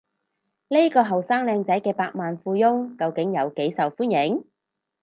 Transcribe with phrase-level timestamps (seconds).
[0.69, 4.45] 呢個後生靚仔嘅百萬富翁究竟有幾受歡迎？